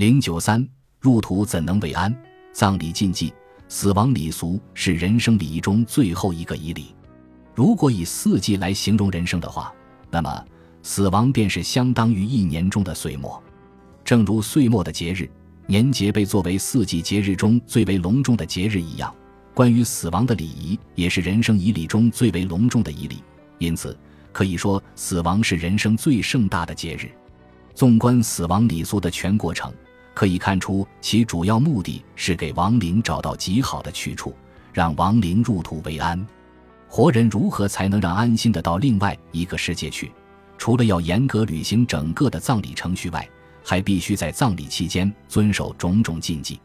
[0.00, 0.66] 零九三
[0.98, 2.10] 入土怎能为安？
[2.54, 3.34] 葬礼禁忌，
[3.68, 6.94] 死亡礼俗是人生礼仪中最后一个仪礼。
[7.54, 9.70] 如果以四季来形容人生的话，
[10.10, 10.42] 那么
[10.82, 13.42] 死亡便是相当于一年中的岁末。
[14.02, 15.30] 正如岁末的节日
[15.66, 19.14] 年节被作为四季节日中最为隆重的节日一样，
[19.52, 23.22] 关于死亡的礼仪也是人生仪礼中最为隆重的仪礼。
[23.58, 23.94] 因此，
[24.32, 27.10] 可以说死亡是人生最盛大的节日。
[27.74, 29.70] 纵观死亡礼俗的全过程，
[30.20, 34.34] 可以看出其主要目的是给亡灵找到极好的去处，
[34.70, 36.26] 让亡灵入土为安。
[36.86, 40.12] 活人如何才能让安心的到另外一个世界去？
[40.58, 43.26] 除了要严格履行整个的葬礼程序外，
[43.64, 46.60] 还必须在葬礼期间遵守种种禁忌。